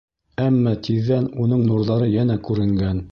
Әммә 0.43 0.71
тиҙҙән 0.87 1.29
уның 1.45 1.63
нурҙары 1.67 2.09
йәнә 2.17 2.39
күренгән. 2.49 3.09